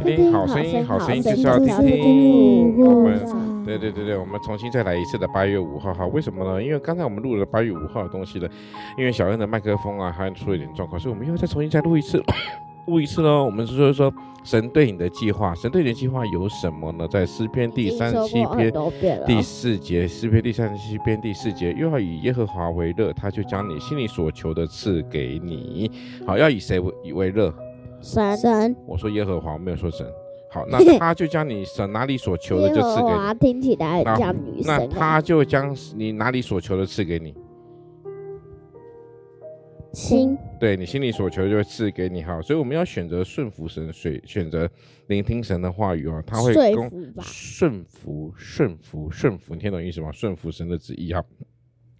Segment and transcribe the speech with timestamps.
[0.00, 2.80] 听听好声音，好声音就是要听听。
[2.84, 6.06] 我们对对对对，我们重新再来一次的八月五号哈。
[6.06, 6.62] 为什么呢？
[6.62, 8.48] 因为刚才我们录了八月五号的东西了，
[8.98, 12.22] 因为小恩的麦克风啊还出了一点状况，所以我们又再重新再录一次。
[12.86, 17.06] 录一次喽，我们是说说神对你的计划，神对你的计划有什么呢？
[17.06, 18.72] 在诗篇第三十七篇
[19.26, 25.88] 第四节，诗篇第三十七篇第四节，又要以耶和华为乐，他就将你心里所求的赐给你。
[26.26, 27.54] 好，要以谁为为乐？
[28.00, 28.76] 神神。
[28.86, 30.06] 我说耶和华，我没有说神。
[30.50, 33.38] 好， 那他就将你神哪里所求的就赐给你。
[33.38, 34.76] 听起来像女生。
[34.76, 37.34] 那他就将你哪里所求的赐给你。
[39.92, 44.70] 心，对你心里所求就会赐给你哈，所以我们要选择顺服神，选选择
[45.08, 46.54] 聆听神的话语啊，他会
[47.20, 50.12] 顺服顺服顺服，你听懂意思吗？
[50.12, 51.20] 顺服神的旨意哈。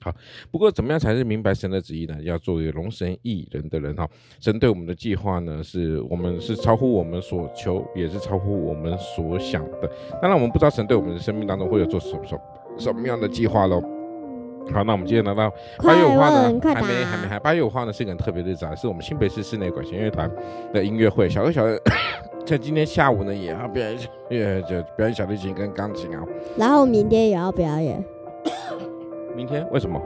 [0.00, 0.14] 好，
[0.50, 2.16] 不过怎么样才是明白神的旨意呢？
[2.22, 4.08] 要做一个容神一人的人哈。
[4.38, 9.90] 神对我们的计划呢，是我们是超乎我们所求，也是超乎我们所想的。
[10.22, 12.40] 当然，我们不知道神对我们的生命当中会有做什么什么
[12.78, 13.82] 什么样的计划喽。
[14.72, 20.30] 好，那我们今天来到八月五号呢，还没还没还八月五号呢是一个很特别的日子啊，是我们新北市室内管弦乐团
[20.72, 21.28] 的音乐会。
[21.28, 21.80] 小哥小哥
[22.46, 23.98] 在今天下午呢也要表演，
[24.30, 26.22] 也就表演小提琴跟钢琴啊。
[26.56, 28.04] 然后明天也要表演。
[29.38, 30.02] 明天为什么？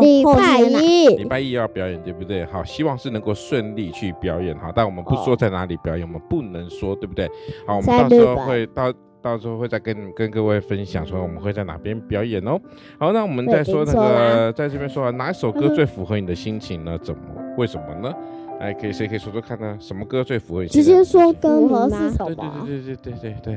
[0.00, 1.06] 礼拜一。
[1.14, 2.44] 礼拜一要表演，对不对？
[2.46, 7.30] 好，希望是能够顺利去表演哈，但我们不说在哪里表演，我们不能说，对不对？
[7.64, 8.92] 好，我们到时候会到。
[9.22, 12.56] 到时候会再跟跟各位分享说我们会在哪边表演哦。
[12.96, 16.96] 好，那我们再说那个在这边说啊，哪一首歌最符合你的心情呢？
[16.98, 17.20] 怎么？
[17.58, 18.14] 为什么呢？
[18.60, 19.76] 哎，可以谁可以说说看呢？
[19.80, 20.68] 什么歌最符合你？
[20.68, 22.64] 直接说歌名是什么？
[22.64, 23.54] 对对对对对对对，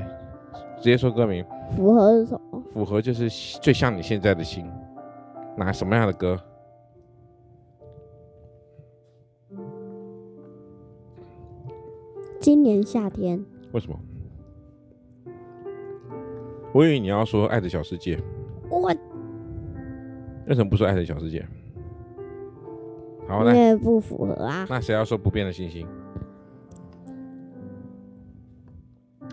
[0.77, 1.45] 直接说歌名。
[1.77, 2.63] 符合是什么？
[2.73, 3.29] 符合就是
[3.61, 4.65] 最像你现在的心。
[5.59, 6.39] 哪什么样的歌？
[12.39, 13.45] 今年夏天。
[13.73, 13.99] 为什么？
[16.73, 18.15] 我以为你要说《爱的小世界》，
[18.69, 18.95] 我为
[20.55, 21.39] 什么不说《爱的小世界》？
[23.27, 24.65] 好，那也不符合啊。
[24.69, 25.85] 那谁要说《不变的星星》？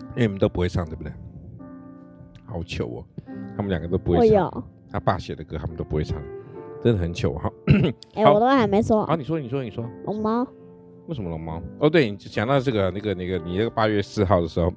[0.09, 1.13] 因为你们都不会唱，对不对？
[2.43, 3.05] 好糗哦，
[3.55, 4.67] 他们两个都不会唱。
[4.91, 6.21] 他爸写的歌，他们都不会唱，
[6.83, 7.51] 真的很糗哈。
[8.15, 9.05] 哎，我都还没说。
[9.05, 9.85] 好，你说，你说，你说。
[10.05, 10.47] 龙猫？
[11.07, 11.61] 为什么龙猫？
[11.79, 14.73] 哦，对，你讲到这个，那个，那个，你那个八月四号的时候。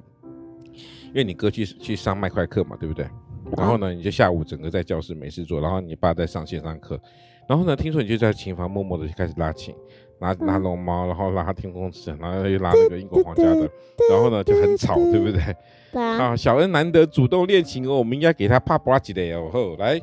[1.07, 3.05] 因为你哥去去上麦块课嘛，对不对？
[3.57, 6.97] 然后呢，你就下午整个在教室没事做，然后你爸在上线上课，
[7.49, 9.75] 然后呢，听说你就在琴房默默的就开始拉琴，
[10.21, 13.69] 拿拿龙猫，然后拉天空之城，然后又拉那个英国皇家的，
[14.11, 15.41] 然后呢就很吵，对不对？
[15.91, 16.23] 对啊。
[16.23, 19.99] 啊，小恩难得主动练琴哦，我们应该给他啪啪几的哦，吼，来，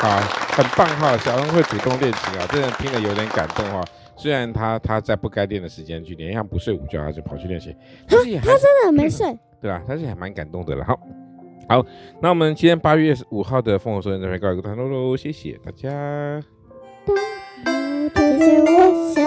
[0.00, 0.18] 好，
[0.56, 3.84] 很棒哈，小恩会主动练琴啊，真的听了有点感动哈。
[4.16, 7.74] 虽然他他在不该练的时间去练，像不睡午觉，他就跑去练琴。
[8.08, 9.82] 他他真的没 睡，对吧？
[9.86, 10.84] 他是还蛮感动的了。
[10.84, 10.98] 好，
[11.68, 11.84] 好，
[12.22, 16.40] 那我们今天八月五号的《丰禾硕恩》这边告一个段落喽，谢谢大家。
[18.36, 19.23] 谢谢我小